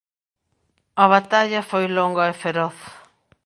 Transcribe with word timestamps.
A 1.03 1.05
batalla 1.13 1.61
foi 1.69 1.85
longa 1.97 2.23
e 2.31 2.35
feroz. 2.41 2.77